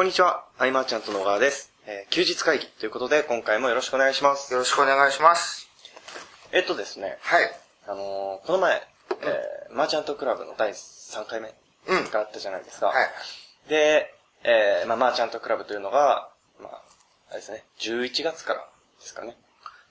[0.00, 1.74] こんにちは、アイマーチャントの川です。
[1.86, 4.50] えー休日会議ということで、今回もよろしくお願いします。
[4.50, 5.68] よろしくお願いします。
[6.52, 7.50] えっとですね、はい。
[7.86, 8.80] あのーこの前、
[9.20, 11.52] えーマーチャントクラブの第3回目
[11.88, 12.86] うんがあったじゃないですか。
[12.86, 13.68] はい。
[13.68, 16.30] で、えーまあ、マーチャントクラブというのが、
[16.62, 16.82] まあ、
[17.28, 18.60] あれですね、11月から
[19.00, 19.36] ですかね。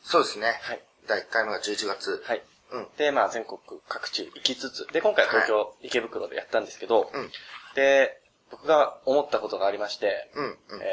[0.01, 0.57] そうですね。
[0.63, 0.81] はい。
[1.07, 2.23] 第1回目が11月。
[2.25, 2.41] はい。
[2.71, 2.87] うん。
[2.97, 7.29] で、まあ、全国各地行きつつ、で、今回は東京、池袋でやったんですけど、うん
[7.75, 8.18] で、
[8.51, 10.45] 僕が思ったことがありまして、うん。
[10.45, 10.81] うん。
[10.81, 10.85] え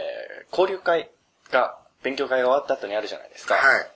[0.50, 1.10] ー交流会
[1.50, 3.54] が、勉強会が終わった後にあるじゃないですか。
[3.54, 3.90] はい。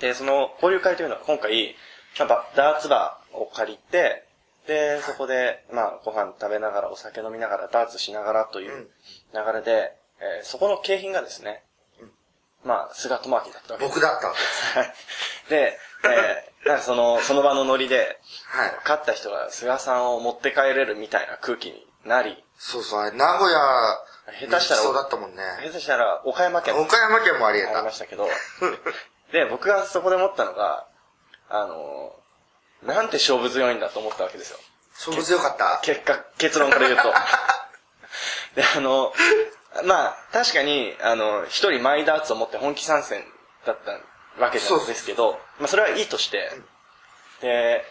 [0.00, 1.74] で、その交流会というのは今回、
[2.18, 4.24] まあばダーツバーを借りて、
[4.66, 8.82] で、そこで、まあ、ご飯食べながら、お酒飲みながら、ダーツしながらといううん
[9.34, 11.62] 流れで、えーそこの景品がですね、
[12.64, 13.94] まあ、菅智明だったわけです。
[13.94, 14.78] 僕だったんです。
[14.78, 14.92] はい。
[15.48, 18.72] で、えーなんかその、その場のノリで、はい。
[18.84, 23.58] 勝った人が菅さんを持って帰れるみたいな空気になり、そうそう、あれ、名古屋、
[24.48, 25.42] 下手したらそうだったもんね。
[25.62, 27.80] 下手したら岡山県岡山県もありあ得た。
[27.80, 28.28] りましたけど、
[29.32, 30.86] で、僕がそこで思ったのが、
[31.50, 32.24] あのー
[32.86, 34.58] なんて勝負強いんだと思ったわけですよ。
[34.94, 35.80] 勝負強かった？
[35.82, 37.04] 結果、結論から言うと。
[38.54, 39.10] で、あの、
[39.86, 43.24] まあ、確かに、あの、一人マイダーツを持って本気参戦
[43.64, 46.50] だったわけなんですけど、まあ、それはいいとして、
[47.40, 47.84] で、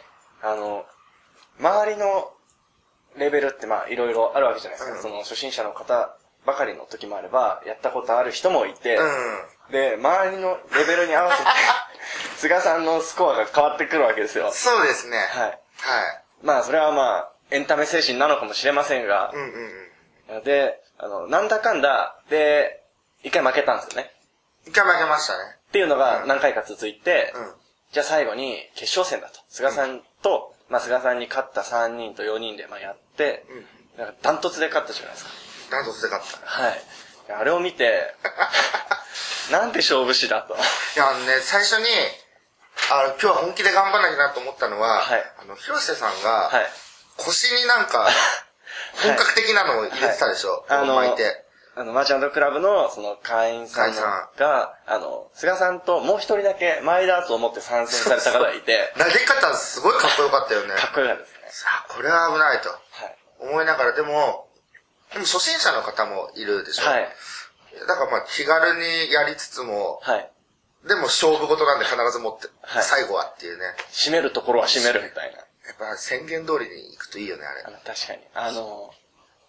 [0.43, 0.85] あの、
[1.59, 2.31] 周りの
[3.17, 4.95] レベルってまあ、いろいろあるわけじゃないですか。
[4.95, 9.03] うんその、初心者の方ばかりの時もあれば、やったことある人もいて、う
[9.69, 9.71] ん。
[9.71, 11.49] で、周りのレベルに合わせて、
[12.37, 14.51] 菅さんのスコアが変わってくるわけですよ。
[14.51, 15.17] そうですね。
[15.17, 15.39] はい。
[15.39, 15.59] はい。
[16.41, 19.93] まあ、それはまあ、エンタメ精神なのかもしれませんがう、んうん
[20.37, 20.43] うん。
[20.43, 22.83] で、あの、なんだかんだ、で、
[23.23, 24.11] 一回負けたんですよね。
[24.65, 25.57] 一回負けましたね。
[25.69, 27.53] っていうのが何回か続いて、うん。
[27.91, 29.39] じゃあ最後に決勝戦だと。
[29.49, 33.45] 菅さんと、まあ、菅さんに勝った3人と4人でまあやって、
[33.97, 35.31] なんかダントツで勝ったじゃないですか。
[35.71, 36.47] ダントツで勝った。
[36.47, 36.81] はい。
[37.39, 38.15] あれを見て、
[39.51, 40.55] なんて勝負師だと。
[40.55, 40.57] い
[40.97, 41.85] や、あのね、最初に、
[42.89, 46.65] あ今日は本気で頑張らなきゃなと思ったのは、はいあの、広瀬さんが、はい。
[47.17, 48.09] 腰になんか、
[49.03, 51.42] 本格的なのを入れてたでしょ、はいあの巻いて。
[51.75, 53.95] あの、マーチャントクラブの、その、会員さん
[54.37, 60.75] が、あの、菅さんともう一人だけマイダーツを持って参戦された方がいて、 投げ方すごいかっこよかったよね。
[60.75, 61.39] かっこよかったですね。
[61.49, 63.17] さあ、これは危ないとはい。
[63.39, 64.47] 思いながら、でも、
[65.13, 66.85] でも初心者の方もいるでしょ。
[66.89, 67.09] はい。
[67.87, 70.29] だからまあ気軽にやりつつも、はい。
[70.85, 73.75] でも勝負事なんで必ず持って、はい最後はっていうね。
[73.91, 75.37] 締めるところは締めるみたいな。
[75.37, 77.71] やっぱ宣言通りに行くといいよね、あれあ。
[77.71, 78.27] の、確かに。
[78.35, 78.93] あの、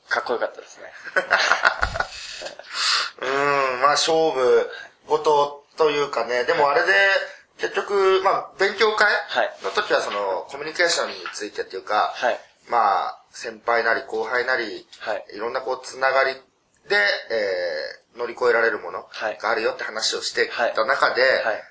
[0.08, 0.92] かっこよかったですね。
[3.20, 4.70] うーん、まあ勝負
[5.06, 6.92] 事というかね、でもあれで、
[7.58, 12.40] 結局、まあ勉強会はいの時はそのコミュニケーションについてっていうか、はい。
[12.68, 16.34] まあ先輩なり後輩なり、はいいろんなこうつながり
[16.88, 16.96] で、
[17.30, 21.64] えー、乗り越えられるものはいがあるよって話をしてた中で、はい。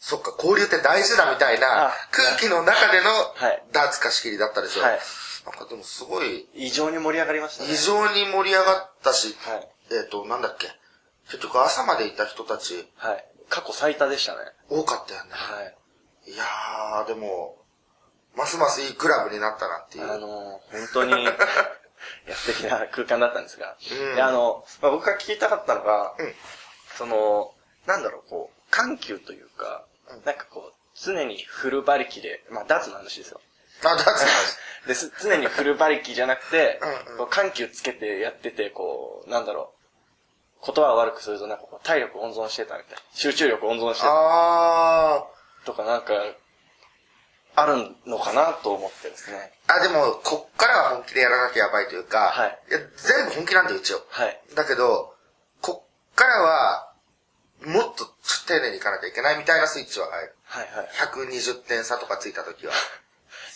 [0.00, 4.82] そっか、交流って大事だみたいなあ空気の中でのはいダーツ貸し切りだったでしょ。
[4.82, 5.00] はい
[5.48, 7.70] なんかでもすごい、異常に盛り上がりましたね。
[7.72, 9.68] 異常に盛り上がったし、はい。
[9.90, 10.68] えっ、と、なんだっけ。
[11.30, 13.24] 結局朝までいた人たちはい。
[13.48, 14.38] 過去最多でしたね。
[14.68, 15.30] 多かったよね。
[15.32, 16.30] はい。
[16.30, 17.56] いやー、でも、
[18.36, 20.12] ますますいいクラブになったなっていう。
[20.12, 20.60] あの、本
[20.92, 23.76] 当に、 いや、素敵な空間だったんですが。
[23.90, 26.34] うんで、あの、まあ、僕が聞きたかったのが、うん
[26.96, 27.54] その、
[27.86, 29.86] なんだろう、こう、緩急というか、
[30.24, 33.40] なんかこう、常にフル馬力で、まあ、ダーツの話ですよ。
[33.84, 34.58] あ、ダーツの話。
[34.86, 36.80] です常にフル馬力じゃなくて
[37.16, 39.74] うんうん、緩急つけてやってて、こう、なんだろ
[40.62, 43.02] う、言葉を悪くすると、なんかこう、体力温存してたみたいな。
[43.12, 45.24] 集中力温存してたあ
[45.64, 46.14] とか、なんか、
[47.54, 49.52] あるのかなと思ってですね。
[49.66, 49.74] ー。
[49.74, 54.02] あ、でも、こっからは本気でやらなきゃやばいというか、はいや全部本気なんだよ、一応。
[54.08, 54.40] はい。
[54.54, 55.14] だけど、
[55.60, 56.92] こっからは、
[57.66, 58.06] もっと
[58.48, 60.34] 丁寧にいかなきゃいけないみたいなスイッチは入る。
[60.44, 60.88] はいはい。
[60.88, 62.72] 120点差とかついた時は。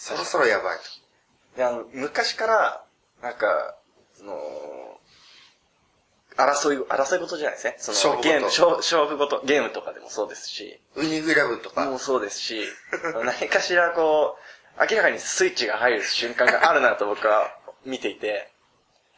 [0.02, 1.56] そろそろやばいと。
[1.56, 2.84] で、あの、昔から、
[3.22, 3.76] なんか、
[4.14, 4.34] その、
[6.36, 7.76] 争い、争い事じゃないですね。
[7.78, 11.84] そ勝負事のゲーム、勝勝負事、ゲームとかでもそうですし、ウイニングイレブンとか。
[11.84, 12.66] もうそうですし、
[13.22, 14.36] 何かしらこ
[14.76, 18.50] う、明らかにスイッチが入る瞬間があるなと僕は見ていて、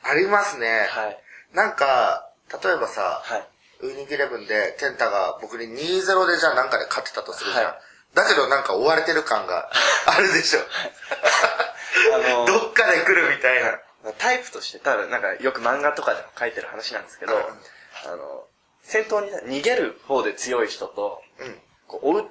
[0.02, 0.86] ありますね。
[0.90, 1.22] はい。
[1.54, 2.28] なんか、
[2.62, 3.48] 例えばさ、はい。
[3.80, 7.64] ウイニングイレブンで、ケンタが僕に2-0でじゃあなんかで勝ってたとするじゃん。
[7.64, 9.70] はいだけどなんか追われてる感が
[10.06, 10.60] あるでしょ。
[12.14, 13.78] あのどっかで来るみたいな。
[14.18, 18.44] タイプとして多分、なんかよく漫画とかでも書いてる話なんですけど、うんあの、
[18.82, 21.62] 戦闘に逃げる方で強い人と、うん。
[21.86, 22.28] こう追う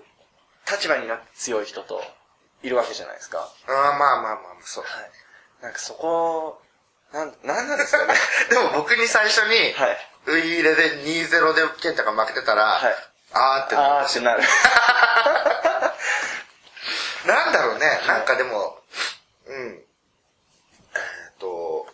[0.69, 2.03] 立場になって強い人と、
[2.61, 3.39] いるわけじゃないですか。
[3.67, 4.83] ああ、まあまあまあ、そう。
[4.83, 5.11] はい。
[5.61, 6.61] なんかそこ、
[7.11, 8.13] なん、なんなんですかね。
[8.49, 10.09] でも僕に最初に、はい。
[10.25, 12.95] ウイイレで2-0でケンタが負けてたら、はい
[13.35, 14.19] あーってなあったし。
[14.19, 14.43] ーってなる。
[17.27, 18.77] なんだろうね、なんかでも、
[19.47, 19.73] うん。
[19.75, 19.79] え
[21.31, 21.87] っ、と、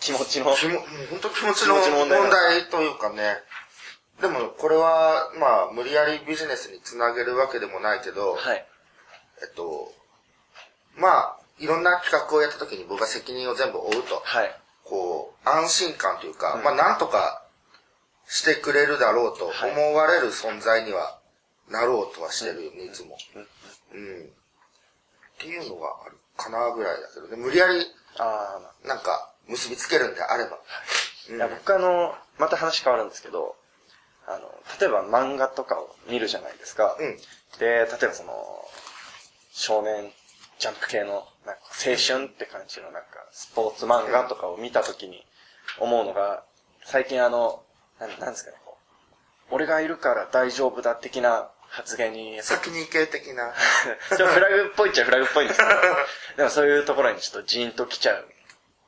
[0.00, 0.54] 気持ちの。
[0.54, 0.80] 気も、
[1.10, 3.38] 本当気持ちの問問題題というかね。
[4.20, 8.66] でも、これは、まあ、無理やりビジネスにつなげるわけでもないけど、はい。
[9.42, 9.92] えっと、
[10.96, 14.54] まあ、いろんな企画をやった時に僕が責任を全部負うと、はい。
[14.84, 17.44] こう、安心感というか、まあ、なんとか
[18.28, 21.18] してくれるだろうと思われる存在には
[21.68, 23.16] なろうとはしてるよね、いつも。
[23.36, 23.46] うん。
[23.92, 27.84] っていうのがあるかなぐらいだけどね、無理やり、
[28.18, 30.58] あなんか、結びつけるんであれば。
[31.28, 33.56] いや、僕あの、また話変わるんですけど、
[34.26, 34.50] あの、
[34.80, 36.96] 例えば漫画とかを見るじゃないですか。
[36.98, 37.16] うん。
[37.58, 38.32] で、例えばその、
[39.52, 40.12] 少年
[40.58, 45.24] ジャンプ系の、なんか青春って感じのなんか、スポーツ漫画とかを見たときに
[45.78, 46.44] 思うのが、
[46.84, 47.62] 最近あの、
[47.98, 48.78] なんなんですかね、こ
[49.50, 53.54] う俺がいるから大丈夫だ的な発言に、先に行け的な。
[54.16, 55.70] とフラグっぽいっちゃフラグっぽいんですけど、
[56.36, 58.28] でもそういうところにちょっとジーンと来ちゃう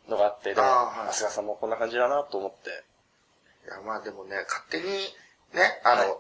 [0.09, 1.15] のがあって、でも、はい。
[1.15, 2.85] 菅さんもこんな感じだなと思って、
[3.67, 5.17] いや、まあでもね、勝手に、
[5.55, 6.19] ね、あの、はい。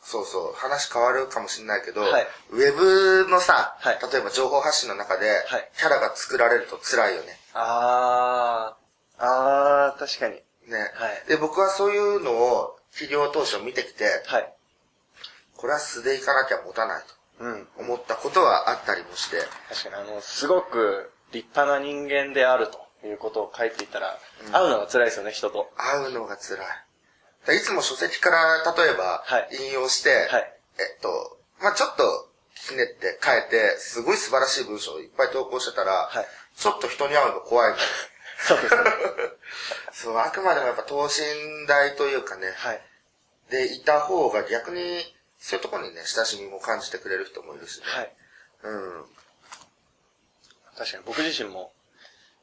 [0.00, 2.28] そうそう、話変わるかもしれないけど、はい。
[2.50, 3.98] ウェブのさ、はい。
[4.12, 5.70] 例えば情報発信の中で、はい。
[5.76, 7.40] キャラが作られると辛いよね。
[7.54, 10.40] あー、あー、確かに。
[10.70, 11.24] ね、はい。
[11.26, 14.55] で、僕はそういうのを企業当初見てきて、はい。
[15.56, 17.02] これは素でいかなきゃ持たない
[17.38, 17.66] うん。
[17.66, 19.38] と思ったことはあったりもして、
[19.68, 24.18] 確かにあの、すごく立派な人間であるということを書いていたら、
[24.52, 25.70] 会うのが辛いですよね、人と。
[25.76, 26.58] 会うのが辛い。
[27.46, 32.02] だいつも書籍から例えばはい引用して、はいえっと、まあちょっと
[32.54, 36.26] ひねって変えて、すごい素晴らしい文章をいっぱい投稿してたら、はい
[36.56, 37.76] ちょっと人に会うの怖いの。
[38.48, 38.82] そうですね。
[39.92, 42.82] そう、あくまでもやっぱ等身大というかね、はい。
[43.50, 47.86] でいた方が逆に、そういうところにね、親しみも感じてくれる人もいるしね。
[47.86, 48.12] はい。
[48.64, 49.04] うん。
[50.76, 51.72] 確かに僕自身も、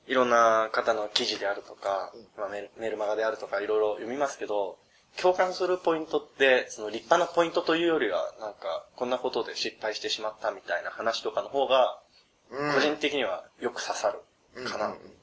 [0.07, 4.77] いろんな方の記事であるとか、まあ、メルメルマガであるとかいろいろ読みますけど、
[5.17, 11.99] 共感するポイントって、その立派なポイントというよりは、なんか、こんなことで失敗してしまったみたいな話とかの方が、
[12.49, 15.13] うん個人的にはよく刺さるかな、うんうんうん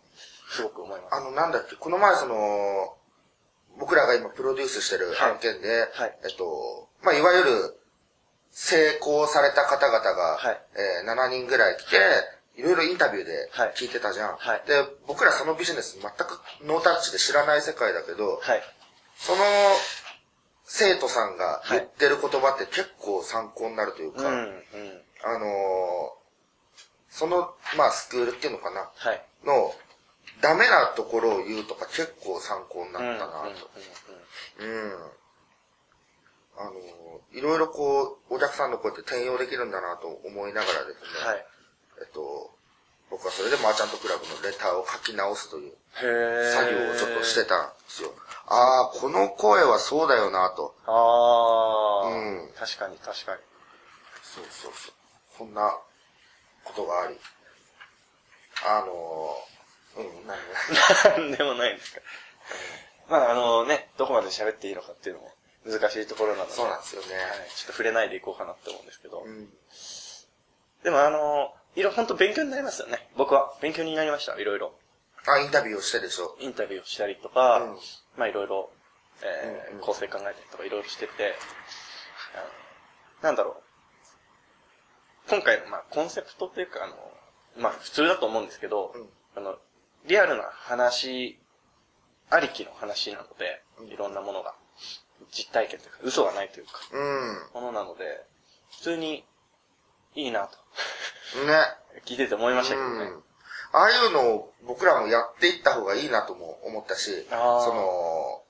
[0.50, 1.14] すごく思います。
[1.14, 2.96] あの、なんだっけ、この前その、
[3.78, 7.76] 僕らが今プロデュースしてる案件で、はいえっと、まあ、いわゆる、
[8.52, 11.96] 成功された方々が、はいえー7人ぐらい来て、
[12.56, 14.36] いろいろインタビューではい聞いてたじゃん。
[14.36, 18.62] はいで、僕らそのビジネス全くノータッチで知らない世界だけど、はい。
[19.16, 19.42] その
[20.64, 25.02] 生徒さんが言ってる言葉って結構参考になるというか、うん、うん。
[25.24, 26.20] あのー
[27.12, 29.20] その、まあ、スクールっていうのかな、はい。
[29.44, 29.74] の、
[30.40, 33.70] ダメなところを言うとか結構参考になうん、うん、ったなと。
[34.60, 34.68] うん。
[34.68, 34.92] うん。
[36.56, 37.00] あのー
[37.32, 41.46] いろいろこう、お客さんの声って転用できるんだなと思いながらですね、はい。
[42.02, 42.50] えっと、
[43.10, 45.74] 僕はそれでマーチャントクラブのレターを書き直すという
[46.54, 48.10] 作業をちょっとしてたんですよ。
[48.46, 50.74] ああ、この声はそうだよなと。
[50.86, 53.40] ああ、うん確かに確かに。
[54.22, 54.94] そうそうそう。
[55.38, 55.76] そんな
[56.64, 57.18] ことがあり。
[58.66, 62.00] あのー、うん、なん でもないですか。
[63.08, 65.32] まあ、あのね、どこまで喋っていいのかっていうのも
[65.66, 66.52] 難しいところなので。
[66.52, 67.14] そうなんですよね。
[67.14, 67.48] はい。
[67.54, 69.22] ちょっと触れないでいこうかなって思うんですけど。
[69.24, 69.48] うん。
[70.82, 73.08] でもあの、いろ、本当勉強になりますよね。
[73.16, 73.54] 僕は。
[73.60, 74.38] 勉強になりました。
[74.38, 74.72] いろいろ。
[75.26, 76.36] あ、インタビューをしてでしょ？
[76.40, 77.78] インタビューをしたりとか、うん
[78.16, 78.70] まあいろいろ、
[79.22, 81.34] えーうんうん構成考えたりとかいろいろしてて、
[83.22, 83.62] なんだろ
[85.26, 85.30] う。
[85.30, 86.94] 今回の、まあ、コンセプトっていうか、あの、
[87.58, 89.58] まあ、普通だと思うんですけど、うんあの、
[90.06, 91.38] リアルな話、
[92.30, 94.54] ありきの話なので、うんいろんなものが、
[95.30, 97.62] 実体験というか、嘘がないというか、うん。
[97.62, 98.24] ものなので、
[98.72, 99.24] 普通に、
[100.14, 100.56] いいなと、
[101.46, 101.54] ね。
[102.04, 103.04] 聞いてて思いましたけどね。
[103.04, 103.22] うん。
[103.72, 108.42] ああいうのを僕らもやっていった方がいいなとも思ったし、そあーの、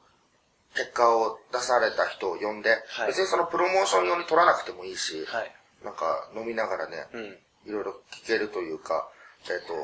[0.74, 5.52] 結果を出された人を呼んで、はい別にそのプロモーション用に取らなくてもいいし、はい。
[5.84, 7.38] なんか飲みながらね、うん。
[7.66, 9.08] いろいろ聞けるというか、
[9.44, 9.74] えっ、と、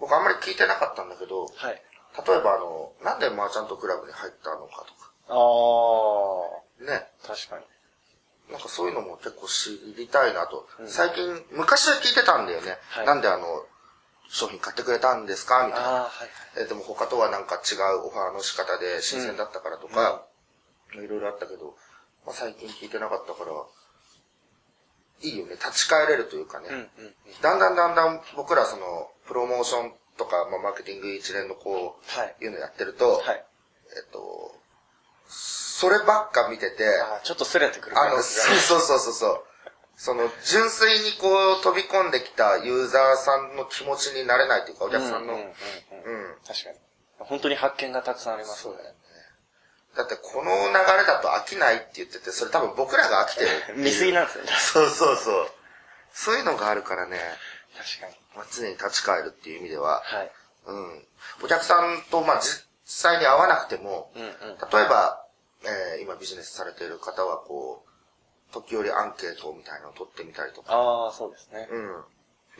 [0.00, 1.82] 僕あんまり聞いてなかったんだけど、はい。
[2.26, 7.64] 例えばあの、なんでマーチャントクラブに入ったのかとか、あー、ね、確かに。
[8.52, 10.68] なんかそういうのも結構知りたいなと。
[10.78, 12.78] うん最近、昔は聞いてたんだよね。
[12.90, 13.64] はいなんであの、
[14.28, 15.66] 商品買ってくれたんですか？
[15.66, 15.86] みたいな。
[15.86, 16.10] あー、はい。
[16.56, 20.24] えーでも他とはなんか違うオファーの仕方で新鮮だったからとか、
[20.92, 21.76] いろいろあったけど、
[22.26, 23.50] まあ、最近聞いてなかったから、
[25.22, 25.52] いいよね。
[25.52, 26.68] 立ち返れるというかね。
[27.40, 33.44] だんだんだんだん僕らその、プロモーションっとか、まあ、マーケティング一連のこう、はいいうのやってると、はい。
[33.96, 34.54] えっと、
[35.28, 36.84] そればっか見てて、
[37.24, 39.44] ちょっとすれてくるあの、そうそうそうそう。
[39.96, 45.34] その、純粋にこう、飛び込んできたユーザーさんの気持ちになれないというか、お客さんの。
[45.34, 45.52] うん
[46.46, 46.78] 確かに。
[47.18, 48.78] 本当に発見がたくさんありますよね。
[49.96, 53.50] だって、この流れだと飽きないって言ってて、それ多分僕らが飽きてる。
[53.78, 54.52] 見過ぎなんですよね。
[54.58, 55.50] そうそうそう。
[56.12, 57.18] そういうのがあるからね、
[57.76, 58.14] 確かに。
[58.36, 60.32] まあ、常に立ち返るっていう意味では、はい。
[60.66, 61.06] うん。
[61.42, 64.30] お客さんと、まあ、実際に会わなくても、うんうん。
[64.30, 65.20] 例えば、
[65.64, 71.66] えー今ビジネスされている方は、こう、時折アンケートみたいなのを取ってみたりとか、ああ、そうですね。
[71.70, 72.04] うん。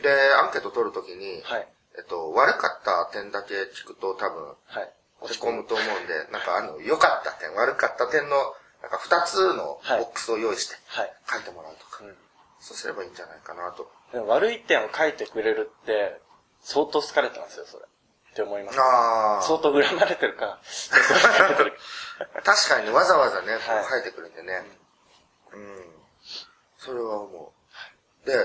[0.03, 1.67] で、アンケート取るときに、はい。
[1.97, 4.91] えっと、悪かった点だけ聞くと多分、はい。
[5.21, 8.35] 落ち込むと思うんで、なんかあの、良かった点、悪かった点の、
[8.81, 11.13] なんか二つのボはいックスを用意して、はい。
[11.31, 12.15] 書いてもらうとか、うん
[12.59, 13.91] そうすればいいんじゃないかなと。
[14.27, 16.19] 悪い点を書いてくれるって、
[16.63, 17.85] 相当好かれてますよ、それ。
[18.35, 18.77] って思います。
[18.77, 20.59] あ相当恨まれてるか、
[22.43, 24.61] 確かにねわざわざね、こはいう書いてくれてね。
[25.53, 25.85] うん。
[26.77, 27.53] それは思
[28.25, 28.27] う。
[28.27, 28.35] で、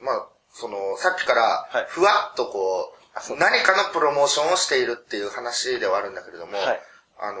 [0.00, 2.94] まあ、その、さっきからはい、ふわっとこ
[3.30, 6.80] う、何かのプロモーションをしているっていう話ではあるんだけれども、はい
[7.18, 7.40] あの、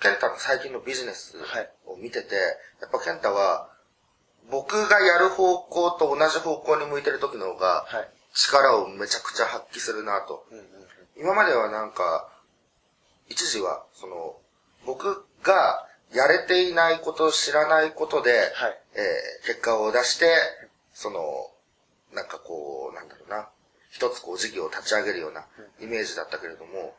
[0.00, 2.36] ケンタの最近のビジネスはいを見てて、
[2.80, 3.68] やっぱケンタは、
[4.48, 8.08] 僕がやる方向と同じ方向に向いてる時の方が、はい。
[8.34, 10.44] 力をめちゃくちゃ発揮するなと。
[10.50, 10.73] うんうんうん。
[11.16, 12.28] 今まではなんか、
[13.28, 14.36] 一時は、その、
[14.84, 20.26] 僕がやれていないこと、知らないことで、はいえー結果を出して、
[20.92, 21.20] その、
[22.12, 23.48] なんかこう、なんだろうな、
[23.90, 25.46] 一つこう事業を立ち上げるような
[25.80, 26.96] イメージだったけれども、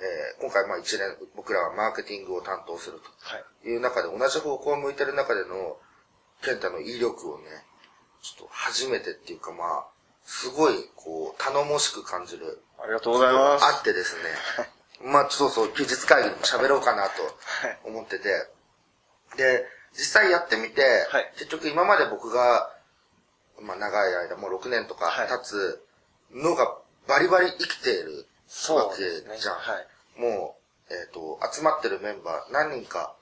[0.00, 3.44] えー今回まあ一年、僕らはマーケティングを担当するはい。
[3.62, 5.76] という中で同じ方向を向いてる中での、
[6.42, 7.44] ケンタの威力をね、
[8.22, 9.86] ちょっと初めてっていうかまあ、
[10.24, 13.64] すごいこう、頼もしく感じるありがとうございます。
[13.64, 14.22] あってですね。
[15.12, 17.38] まあ、そうそう、休日会議でも喋ろうかなと
[17.84, 18.48] 思ってて。
[19.36, 22.70] で、実際やってみて、はい結局今まで僕が、
[23.60, 25.84] まあ長い間、もう6年とかはい経つ
[26.32, 28.26] のがバリバリ生きている。
[28.74, 29.54] わけじゃん。
[29.54, 30.20] はい。
[30.20, 30.56] も
[30.90, 33.14] う、えっ、と、集まってるメンバー何人か、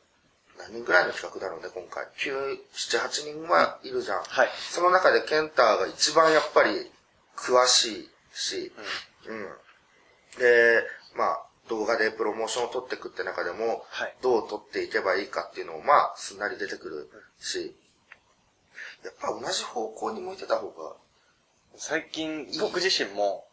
[0.58, 2.06] 何人ぐらいの企画だろうね、今回。
[2.16, 4.22] 9、7、8人はいるじゃん。
[4.22, 6.90] はいその中でケンターが一番やっぱり
[7.36, 8.84] 詳しいし、うん。
[10.38, 10.84] で、
[11.16, 17.74] まあ、動画でプロモーションを取っていくって中でも、はいどう取っていけばいいかっていうのも、まあ、すんなり出てくるし、
[19.04, 20.94] やっぱ同じ方向に向いてた方が、
[21.76, 23.44] 最近、僕自身も、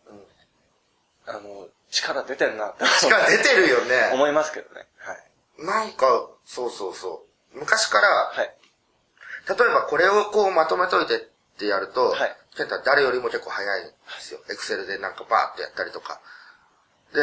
[1.28, 4.12] あの、力出てんなって力出てるよね。
[4.14, 4.88] 思いますけどね。
[4.98, 5.66] はい。
[5.66, 7.60] なんか、そうそうそう。
[7.60, 8.56] 昔から、はい。
[9.48, 11.20] 例えばこれをこうまとめといてっ
[11.58, 14.40] てやると、はいケンタは誰よりも結構早いんですよ。
[14.50, 16.20] エクセルでなんかバーっとやったりとか。
[17.14, 17.22] で、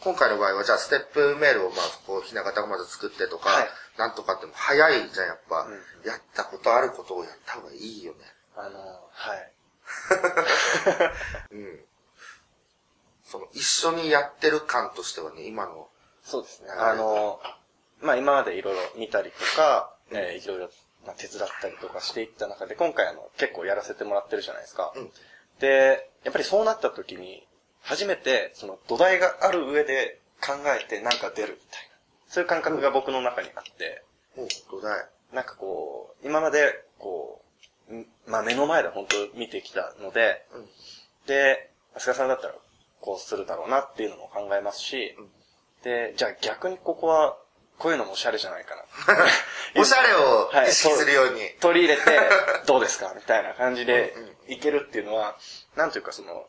[0.00, 5.72] 今回の場合はじゃあステップメールをまあこうひな形をまず作ってとか、はいなんとかっても早いじゃんやっぱ、ん
[6.08, 8.18] やったことあることをやった方がいいよね。
[8.56, 8.80] あの、
[9.12, 9.52] はい。
[11.52, 11.84] うん。
[13.22, 15.90] その一緒にやってる感としてはね、今の、
[16.22, 16.70] そうですね。
[16.70, 17.42] はいあの、
[18.00, 20.70] まあ今までいろいろ見たりとか、えーいろいろ、
[21.06, 24.92] まあ、手伝ったりとかしていった中で、今回あの、結構やらせてもらってるじゃないですか。
[24.94, 25.10] うん
[25.60, 27.46] で、やっぱりそうなった時に、
[27.82, 31.96] 初めて、その土台がある上で考えてなんか出るみたいな。
[32.28, 34.02] そういう感覚が僕の中にあって、
[34.36, 35.06] もう土台。
[35.32, 37.42] なんかこう、今まで、こ
[37.90, 40.68] う、んまあ目の前で本当見てきたので、うん
[41.26, 42.54] で、菅さんだったら
[43.00, 45.16] こうするだろうなっていうのも考えますし、
[45.82, 47.36] で、じゃあ逆にここは、
[47.80, 48.84] こういうのもおしゃれじゃないかな。
[49.80, 51.48] おしゃれをはい意識するように。
[51.60, 52.20] 取り入れて、
[52.66, 54.14] どうですかみたいな感じで
[54.48, 55.36] いけるっていうのは、
[55.76, 56.46] なんというかその、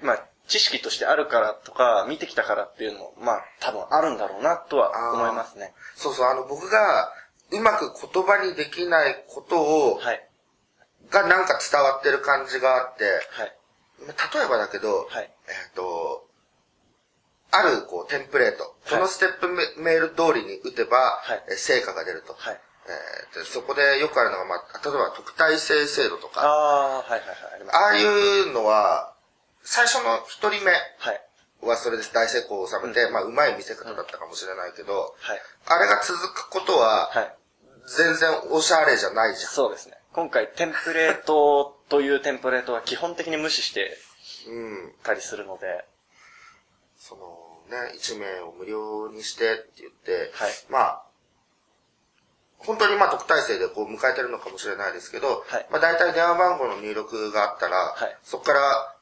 [0.00, 5.74] まあ、知識としてあるからとか、見てきたからっていうのも、まあ、多分あるんだろうなとは思いますね。
[5.96, 7.12] そうそう、あの僕が
[7.50, 10.28] うまく言葉にできないことを、はい。
[11.10, 13.52] がなんか伝わってる感じがあって、はい。
[14.00, 16.28] 例えばだけど、はいえっ、と、
[17.50, 21.20] あるこうテンプレート、このステップメメール通りに打てば、
[21.56, 22.34] 成果が出ると。
[22.34, 22.60] はい。
[22.86, 27.36] えーでそこでよくあるのが、まあ、例えば特待生制度とか、ああ、はいはいはい。
[27.70, 29.12] あああいうのは、
[29.62, 30.72] 最初の一人目
[31.68, 35.40] はそれで大成功を収めて、まあ、うまい見せ方だったかもしれないけど、はい。
[35.66, 37.34] あれが続くことは、はい。
[37.96, 39.50] 全然おしゃれじゃないじゃん。
[39.50, 39.98] そうですね。
[40.12, 43.96] 今回、テンプレートというテンプレートは基本的に無視して
[44.48, 44.52] う
[44.88, 44.92] ん。
[45.02, 45.84] たりするので、
[46.98, 51.02] そのね、1名を無料にしてって言って、はいまあ、
[52.58, 58.94] 本当にまあ特待生でこう迎えてるのかもしれないですけど、はいまあ大体電話番号の入力があったら、はいそこから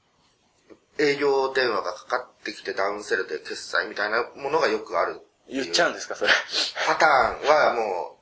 [0.99, 5.21] 営業電話がかかってきてダウンセルで決済みたいなものがよくある。
[5.49, 6.31] 言っちゃうんですか、それ。
[6.87, 8.17] パターンはも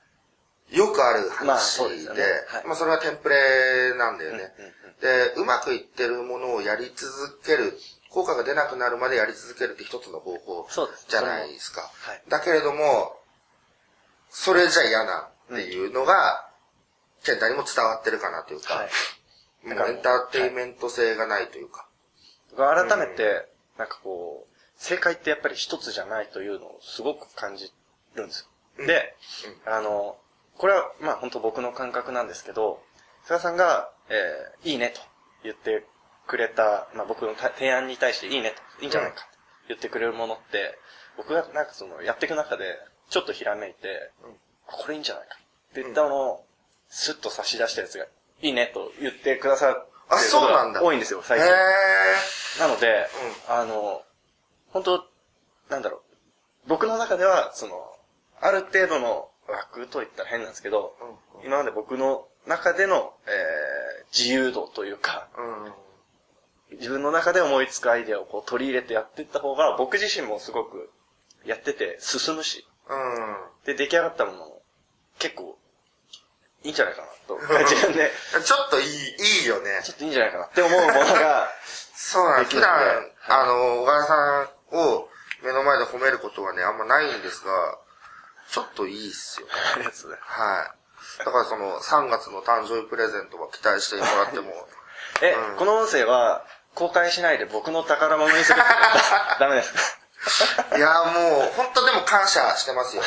[0.72, 4.52] う、よくある話で、まあそうですよねはいまあそれはテンプレなんだよね。
[5.00, 7.78] で、うまくいってるものをやり続ける、
[8.14, 10.68] 効果が出なくなるまでやり続けるって一つの方法
[11.08, 11.80] じゃないですか。
[11.80, 13.18] はいだけれども、
[14.30, 16.48] それじゃ嫌なっていうのが、
[17.24, 18.88] 健太にも伝わってるかなというか、はい。
[19.64, 21.88] エンターテインメント性がないというか。
[22.56, 27.72] 改めて、なんかこう、正解ってやっぱり一つじゃないというのをすごく感じ
[28.14, 28.86] るんですよ。
[28.86, 29.16] で、
[29.66, 30.16] あの、
[30.56, 32.80] これはまあ本当僕の感覚なんですけど、
[33.24, 35.00] 菅さんが、えー、いいねと
[35.42, 35.84] 言って
[36.26, 39.24] くれた、まあ僕のた提案に対していいねと、いいんじゃないかと
[39.68, 40.78] 言ってくれるものって、
[41.16, 42.78] 僕がなんかそのやっていく中で、
[43.10, 44.10] ちょっとひらめいて、
[44.66, 45.36] これいいんじゃないか
[45.72, 46.44] って言ったものを、
[46.88, 48.06] スッと差し出したやつが、
[48.42, 51.50] いいねと言ってくださってるあそうなんだが多いんですよ、最へ近。
[52.64, 52.68] ー。
[52.68, 53.06] なので、
[53.48, 54.02] あの、
[54.70, 55.06] 本当
[55.70, 56.68] なんだろう。
[56.68, 57.90] 僕の中では、その、
[58.40, 60.94] ある程度の枠と言ったら変なんですけど、
[61.44, 65.72] 今まで僕の中での、えー、自由度というか、うん。
[66.78, 70.90] 自分の中で思いつくアイデアをこう取り入れてやっていった方が、僕自身もすごく
[71.44, 73.36] やってて進むし、うん。
[73.64, 74.62] で、出来上がったものも
[75.18, 75.58] 結構
[76.64, 78.10] いいんじゃないかなと、 自分で、
[78.44, 79.80] ちょっといい、いいよね。
[79.84, 81.50] ちょっといいんじゃないかなって思うものが、
[81.94, 82.66] そうなん普できるんで。
[82.66, 85.08] 段、あの、小川さんを
[85.42, 87.78] 目の前で褒めることはね、あんまないんですが、
[88.50, 89.52] ちょっといいっすよね。
[89.74, 90.74] ありがとうございますは
[91.22, 91.24] い。
[91.24, 94.68] だからその、3月の誕生日プレゼントは期待してもらっても、
[95.20, 95.56] え、うん。
[95.56, 98.68] この音声は公開しないで僕の宝物にするって
[99.40, 100.04] ダメですか
[100.76, 103.02] いやもう、本当でも感謝してますよ。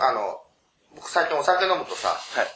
[0.00, 0.42] あの、
[0.94, 2.46] 僕最近お酒飲むとさ、はい。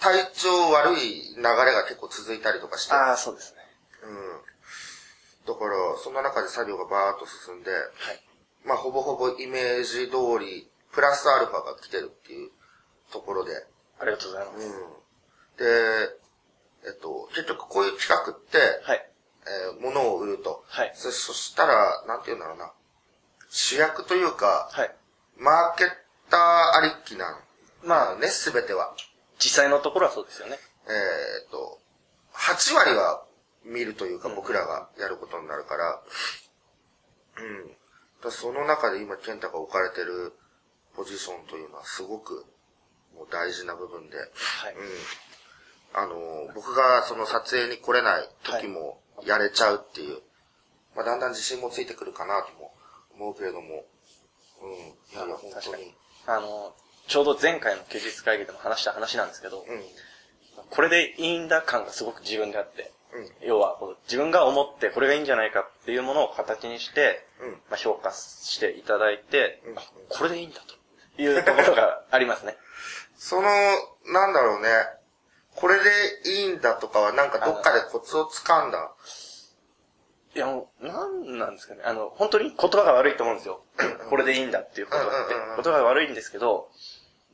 [0.00, 3.58] 体調悪い流れが結構続いたりとかして、ああ、そうですね。
[4.02, 4.42] うん。
[5.46, 7.88] だから、その中で作業がバーッと進んで、はい。
[8.64, 12.50] まあ、ほぼほぼイメージ通り、プラスアルファが来てるっていう
[13.10, 13.52] ところで、
[13.98, 14.66] ありがとうございます。
[14.66, 14.98] うん。
[15.56, 16.18] で、
[16.86, 19.10] えっと、結局こういう企画って、はい。
[19.46, 20.64] えー物を売ると。
[20.68, 22.72] はいそそしたら、なんて言うんだろうな。
[23.50, 24.94] 主役というか、はい。
[25.36, 25.88] マーケッ
[26.30, 27.38] ターありきなの。
[27.84, 28.94] まあね、すべては。
[29.38, 30.58] 実際のところはそうですよね。
[30.86, 31.78] えーっと、
[32.34, 33.24] 8割は
[33.64, 36.02] 見るというか、僕らがやることになるから、
[37.38, 37.68] うん。
[37.68, 37.76] だか
[38.24, 40.32] らその中で今、健太が置かれてる
[40.94, 42.44] ポジションというのはすごく、
[43.14, 44.74] もう大事な部分で、はい。
[44.74, 44.88] うん。
[45.94, 50.18] あの、僕がその撮影に来れない時もやれちゃうっていう、
[50.94, 52.72] まあだんだん自信もついてくるかなとも
[53.14, 53.84] 思うけれども、
[54.62, 54.72] うん。
[54.72, 55.94] いやいや、本当に。
[56.26, 56.74] あの、
[57.06, 59.82] ちょうど前回の休日会議でも話した話なんですけど、うん。
[60.70, 62.92] これでいいんだ感がすごく自分であって、
[63.42, 63.48] うん。
[63.48, 70.60] 要は自分が思ってこれがいいんじゃないかっていうものを形にして、うんまあ、評価していただいて、うんあこれでいいんだ
[71.16, 72.56] というところがありますね。
[73.16, 73.48] その、
[74.06, 74.68] なんだろうね。
[75.60, 78.92] これでいいんだとかはなんかどっかでコツをつかんだ？
[80.36, 81.80] いや、もう、なんなんですかね。
[81.84, 83.62] あの、本当に言葉が悪いと思うんですよ。
[84.08, 85.34] これでいいんだっていう言葉って。
[85.34, 86.68] うんうんうんうん言葉が悪いんですけど、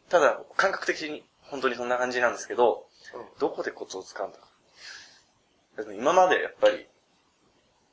[0.08, 4.38] ただ、感覚的に本当にそんな感じなんですけど、うんどこでコツをつかんだ？
[4.38, 4.46] か。
[5.82, 6.86] でも今までやっぱり、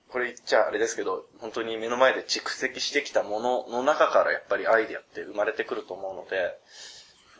[0.09, 6.57] これ言っちゃあれですけど、本当に目の前で蓄積してきたものの中からやっぱりアイディアって生まれてくると思うので、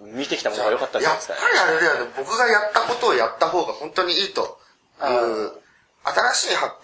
[0.02, 1.54] 見てきたものが良かったんじゃやっぱないですかね。
[1.54, 2.12] りあれだよね。
[2.18, 4.46] 僕がやったことをやった方が本当にいいとい
[5.00, 5.62] あう、
[6.04, 6.76] 新しい発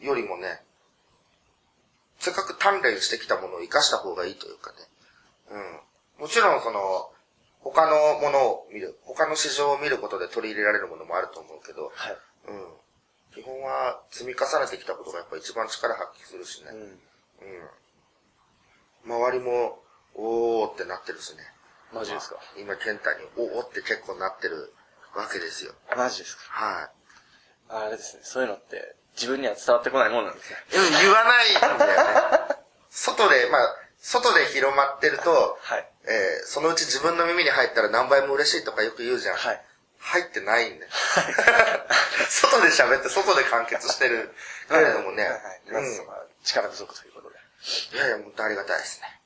[0.00, 0.62] 見よりもね、
[2.18, 4.76] せっかく鍛錬してきたものを活かした方がいいというかね。
[6.18, 6.22] うん。
[6.22, 7.10] もちろんその、
[7.60, 12.16] 他のものを見る、他の市場を見ることで取り入れられるものもあると思うけど、はい。
[12.48, 12.66] うん。
[13.34, 16.70] 基本は積み重ねてきたことがやっぱ一番力発揮するしね。
[16.72, 16.80] うん。
[19.08, 19.16] うん。
[19.16, 19.82] 周りも、
[20.14, 21.53] おーってなってるしね。
[21.94, 22.36] マジですか？
[22.56, 24.72] 今、健太に、おーって結構なってる
[25.14, 25.72] わけですよ。
[25.96, 26.42] マジですか？
[26.64, 26.90] は
[27.68, 30.56] あれですね、そういうのって自分には伝わってこないもんなんですね。
[30.72, 30.76] い。
[30.76, 32.56] うん、言わないんだよね。
[32.90, 35.88] 外で、まあ、外で広まってると、はい。
[36.06, 39.36] えーそのうち自分の耳に入ったら何倍も嬉しいとかよく言うじゃん。
[39.36, 39.64] はい。
[39.98, 40.90] 入ってないんだよ。
[42.28, 44.34] 外で喋って、外で完結してる。
[44.68, 45.22] けれどもね。
[45.24, 46.44] はいはい。
[46.44, 47.36] 力不足ということで。
[47.92, 49.20] いやいや、本当ありがたいですね。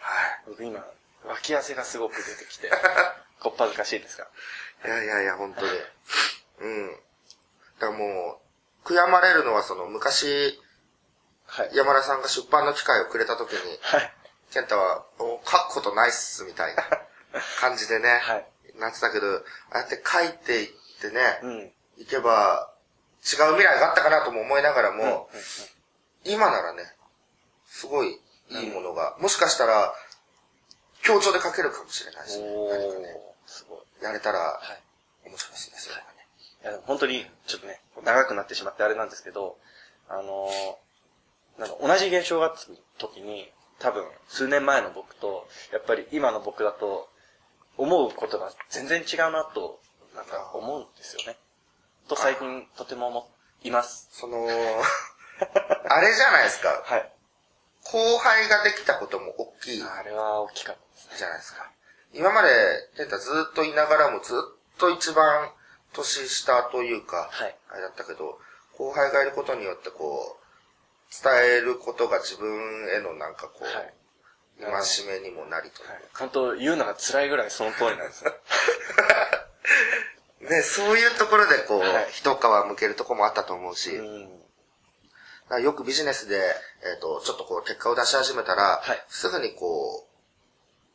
[0.00, 0.42] はい。
[0.48, 0.84] 僕今、
[1.26, 2.70] 脇汗がすごく出てきて、
[3.40, 4.28] こっぱずかしいですが。
[4.84, 5.70] いやいやいや、本当に。
[6.60, 6.92] うん。
[6.92, 8.40] だからも
[8.84, 10.60] う、悔やまれるのはその昔、
[11.46, 11.70] はい。
[11.72, 14.14] 山田さんが出版の機会をくれた時に、はい。
[14.50, 16.84] 健太は、お書くことないっす、みたいな
[17.60, 18.46] 感じでね、はい
[18.78, 19.40] なってたけど、あ
[19.72, 20.68] あやって書いていっ
[21.00, 21.72] てね、うん。
[21.98, 22.70] いけば、
[23.22, 25.28] 違う未来があったかなとも思いながらも、
[26.24, 26.82] 今ならね、
[27.66, 29.94] すごいいいものが、もしかしたら、
[31.04, 34.04] 協調で書けるかもしれないし、お何かね、すごい。
[34.04, 34.60] やれたらは
[35.24, 35.28] い。
[35.28, 36.26] 面白いですね、それはね。
[36.62, 39.58] いや、本当に、ちょっとね、長くなってしまってあれなんですけど、
[40.08, 40.84] あのー
[41.58, 42.66] なんか同じ現象があった
[42.98, 47.08] 時に、多分、数年前の僕と、やっぱり今の僕だと、
[47.76, 49.80] 思うことが全然違うなと、
[50.14, 51.36] なんか思うんですよね。
[52.08, 53.28] と最近とても思
[53.64, 54.08] います。
[54.12, 54.46] その、
[55.88, 56.82] あれじゃないですか。
[56.84, 57.12] はい。
[57.94, 60.76] 後輩ができたことも大きいあれは大きかっ
[61.12, 61.16] た。
[61.16, 61.70] じゃないですか。
[62.12, 62.48] 今まで、
[62.96, 64.36] テンタずっといながらもずっ
[64.78, 65.52] と一番
[65.92, 68.40] 年下というか、はいあれだったけど、
[68.76, 73.94] 後輩がいることによってこう、伝えることが自分へのなんかこう、はい。
[74.58, 76.58] 戒めにもなりとはい。
[76.58, 78.32] 言うのが辛いぐらいその通りなんですね。
[80.50, 84.43] ね、そういうところでこう、はい一皮向けるところもあったと思うし、うん。
[85.60, 90.06] よくビジネスで、えっ、と、ちょっとこう、結果を出し始めたら、はいすぐにこ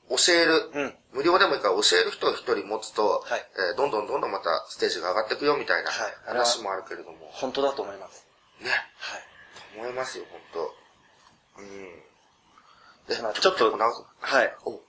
[0.10, 0.94] う、教える、うん。
[1.14, 8.26] 無料でもいいから教える人を一人持つと、はいえーどんどんどんどんまたステージが上がっていくよみたいなはい話もあるけれども、本当だと思います。
[8.62, 9.80] ね、はい。
[9.80, 13.16] 思いますよ、本当うん。
[13.16, 14.56] でまあちょっと長くはい。
[14.66, 14.82] お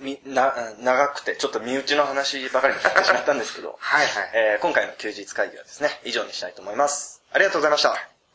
[0.00, 4.30] み、な、長くて、ちょっと身内の話ばかりになってしまったんですけど、はいはい。
[4.34, 7.22] えー今回の休日会議はですね、以上にしたいと思います。
[7.32, 8.17] ありがとうございました。